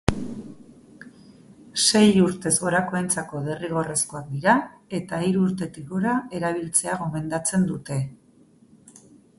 [1.87, 4.57] Sei urtez gorakoentzako derrigorrezkoak dira,
[5.01, 8.03] eta hiru urtetik gora erabiltzea gomendatzen dute.